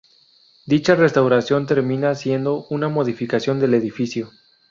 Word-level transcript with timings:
Dicha 0.65 0.95
restauración 0.95 1.67
terminaría 1.67 2.15
siendo 2.15 2.65
una 2.71 2.89
modificación 2.89 3.59
del 3.59 3.75
edificio. 3.75 4.31